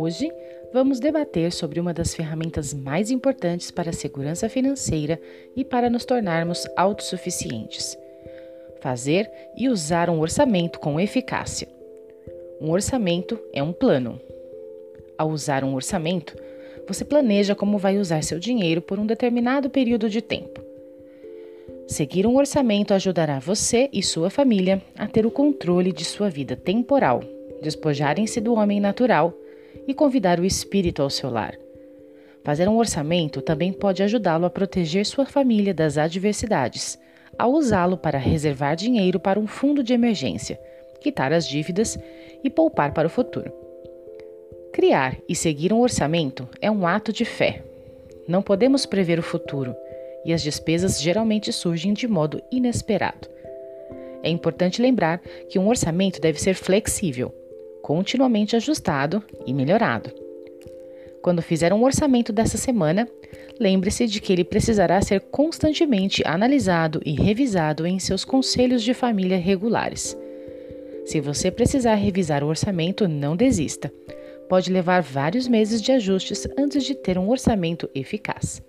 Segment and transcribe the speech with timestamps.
[0.00, 0.32] Hoje
[0.72, 5.20] vamos debater sobre uma das ferramentas mais importantes para a segurança financeira
[5.56, 7.98] e para nos tornarmos autossuficientes:
[8.80, 11.66] fazer e usar um orçamento com eficácia.
[12.60, 14.20] Um orçamento é um plano.
[15.18, 16.36] Ao usar um orçamento,
[16.86, 20.62] você planeja como vai usar seu dinheiro por um determinado período de tempo.
[21.88, 26.54] Seguir um orçamento ajudará você e sua família a ter o controle de sua vida
[26.54, 27.20] temporal,
[27.60, 29.34] despojarem-se do homem natural
[29.86, 31.54] e convidar o espírito ao seu lar.
[32.44, 36.98] Fazer um orçamento também pode ajudá-lo a proteger sua família das adversidades,
[37.38, 40.58] ao usá-lo para reservar dinheiro para um fundo de emergência,
[41.00, 41.98] quitar as dívidas
[42.42, 43.52] e poupar para o futuro.
[44.72, 47.64] Criar e seguir um orçamento é um ato de fé.
[48.26, 49.74] Não podemos prever o futuro
[50.24, 53.28] e as despesas geralmente surgem de modo inesperado.
[54.22, 57.32] É importante lembrar que um orçamento deve ser flexível,
[57.82, 60.10] continuamente ajustado e melhorado.
[61.22, 63.08] Quando fizer um orçamento dessa semana,
[63.58, 69.36] lembre-se de que ele precisará ser constantemente analisado e revisado em seus conselhos de família
[69.36, 70.16] regulares.
[71.04, 73.92] Se você precisar revisar o orçamento, não desista.
[74.48, 78.62] Pode levar vários meses de ajustes antes de ter um orçamento eficaz.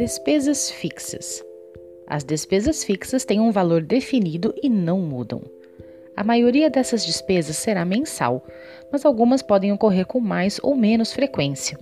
[0.00, 1.44] Despesas fixas.
[2.06, 5.42] As despesas fixas têm um valor definido e não mudam.
[6.16, 8.42] A maioria dessas despesas será mensal,
[8.90, 11.78] mas algumas podem ocorrer com mais ou menos frequência.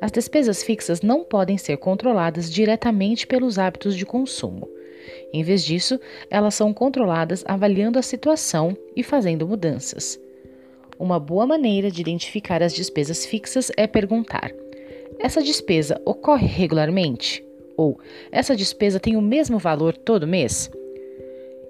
[0.00, 4.68] As despesas fixas não podem ser controladas diretamente pelos hábitos de consumo.
[5.32, 5.98] Em vez disso,
[6.30, 10.20] elas são controladas avaliando a situação e fazendo mudanças.
[10.96, 14.52] Uma boa maneira de identificar as despesas fixas é perguntar:
[15.18, 17.44] essa despesa ocorre regularmente?
[17.76, 17.98] Ou
[18.32, 20.70] essa despesa tem o mesmo valor todo mês?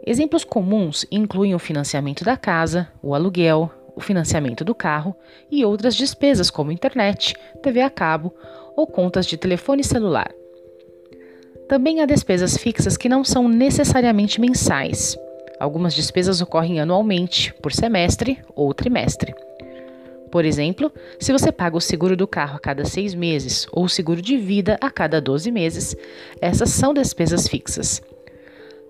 [0.07, 5.15] Exemplos comuns incluem o financiamento da casa, o aluguel, o financiamento do carro
[5.51, 8.33] e outras despesas como internet, TV a cabo
[8.77, 10.33] ou contas de telefone celular.
[11.69, 15.17] Também há despesas fixas que não são necessariamente mensais.
[15.61, 19.35] Algumas despesas ocorrem anualmente, por semestre ou trimestre.
[20.31, 23.89] Por exemplo, se você paga o seguro do carro a cada seis meses ou o
[23.89, 25.97] seguro de vida a cada 12 meses,
[26.41, 28.03] essas são despesas fixas.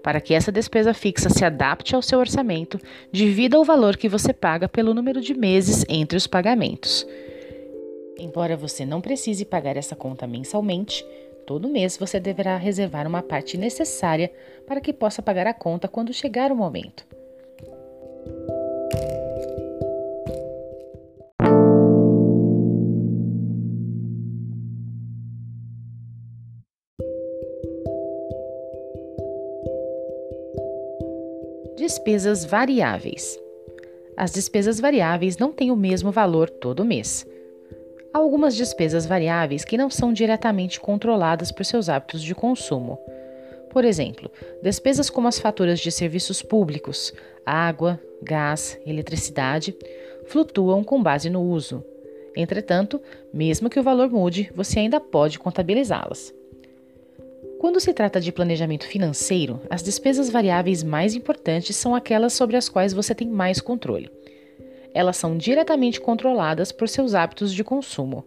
[0.03, 2.78] Para que essa despesa fixa se adapte ao seu orçamento,
[3.12, 7.06] divida o valor que você paga pelo número de meses entre os pagamentos.
[8.19, 11.05] Embora você não precise pagar essa conta mensalmente,
[11.47, 14.31] todo mês você deverá reservar uma parte necessária
[14.66, 17.18] para que possa pagar a conta quando chegar o momento.
[31.88, 33.41] Despesas variáveis.
[34.15, 37.26] As despesas variáveis não têm o mesmo valor todo mês.
[38.12, 42.99] Há algumas despesas variáveis que não são diretamente controladas por seus hábitos de consumo.
[43.71, 44.31] Por exemplo,
[44.62, 47.10] despesas como as faturas de serviços públicos,
[47.47, 49.75] água, gás, eletricidade,
[50.26, 51.82] flutuam com base no uso.
[52.37, 53.00] Entretanto,
[53.32, 56.34] mesmo que o valor mude, você ainda pode contabilizá-las.
[57.58, 62.69] Quando se trata de planejamento financeiro, as despesas variáveis mais importantes são aquelas sobre as
[62.69, 64.08] quais você tem mais controle.
[64.94, 68.24] Elas são diretamente controladas por seus hábitos de consumo.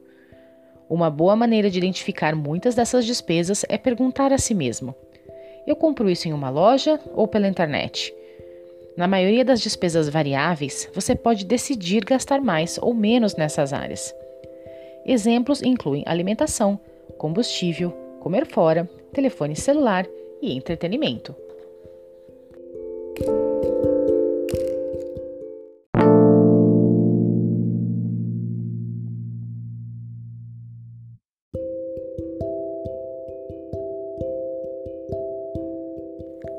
[0.89, 4.93] Uma boa maneira de identificar muitas dessas despesas é perguntar a si mesmo:
[5.65, 8.13] eu compro isso em uma loja ou pela internet?
[8.97, 14.13] Na maioria das despesas variáveis, você pode decidir gastar mais ou menos nessas áreas.
[15.05, 16.77] Exemplos incluem alimentação,
[17.17, 20.07] combustível, comer fora, telefone celular
[20.41, 21.35] e entretenimento.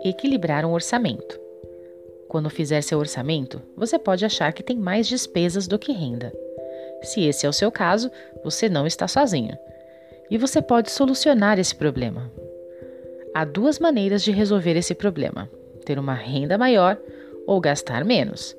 [0.05, 1.41] Equilibrar um orçamento.
[2.29, 6.33] Quando fizer seu orçamento, você pode achar que tem mais despesas do que renda.
[7.03, 8.11] Se esse é o seu caso,
[8.43, 9.57] você não está sozinho.
[10.31, 12.31] E você pode solucionar esse problema.
[13.35, 15.49] Há duas maneiras de resolver esse problema:
[15.85, 16.99] ter uma renda maior
[17.47, 18.57] ou gastar menos.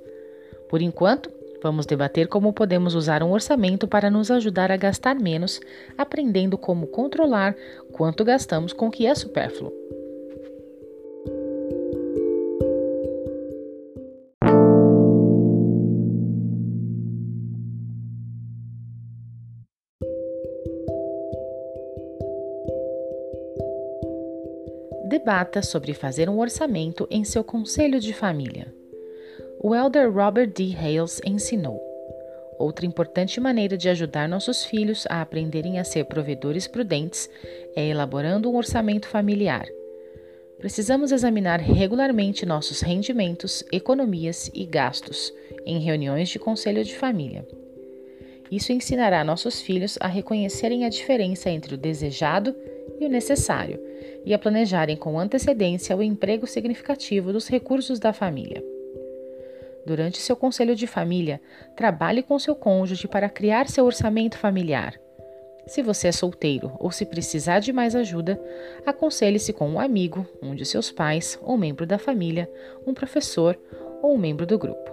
[0.68, 1.30] Por enquanto,
[1.62, 5.62] vamos debater como podemos usar um orçamento para nos ajudar a gastar menos,
[5.98, 7.56] aprendendo como controlar
[7.92, 9.72] quanto gastamos com o que é supérfluo.
[25.13, 28.74] Debata sobre fazer um orçamento em seu conselho de família.
[29.60, 30.75] O elder Robert D.
[30.75, 31.80] Hales ensinou:
[32.57, 37.30] Outra importante maneira de ajudar nossos filhos a aprenderem a ser provedores prudentes
[37.75, 39.68] é elaborando um orçamento familiar.
[40.57, 45.31] Precisamos examinar regularmente nossos rendimentos, economias e gastos
[45.63, 47.48] em reuniões de conselho de família.
[48.50, 52.56] Isso ensinará nossos filhos a reconhecerem a diferença entre o desejado
[53.00, 53.80] e o necessário
[54.25, 58.63] e a planejarem com antecedência o emprego significativo dos recursos da família.
[59.86, 61.42] Durante seu conselho de família,
[61.75, 64.98] trabalhe com seu cônjuge para criar seu orçamento familiar.
[65.66, 68.40] Se você é solteiro ou se precisar de mais ajuda,
[68.86, 72.50] aconselhe-se com um amigo, um de seus pais, um membro da família,
[72.86, 73.57] um professor
[74.01, 74.93] ou um membro do grupo.